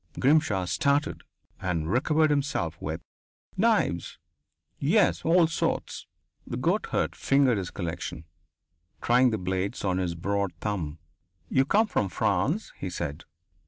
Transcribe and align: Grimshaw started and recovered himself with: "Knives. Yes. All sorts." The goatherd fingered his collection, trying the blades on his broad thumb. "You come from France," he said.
Grimshaw 0.19 0.65
started 0.65 1.21
and 1.61 1.91
recovered 1.91 2.31
himself 2.31 2.75
with: 2.81 3.01
"Knives. 3.55 4.17
Yes. 4.79 5.23
All 5.23 5.45
sorts." 5.45 6.07
The 6.47 6.57
goatherd 6.57 7.15
fingered 7.15 7.59
his 7.59 7.69
collection, 7.69 8.25
trying 8.99 9.29
the 9.29 9.37
blades 9.37 9.85
on 9.85 9.99
his 9.99 10.15
broad 10.15 10.53
thumb. 10.59 10.97
"You 11.49 11.65
come 11.65 11.85
from 11.85 12.09
France," 12.09 12.71
he 12.79 12.89
said. 12.89 13.25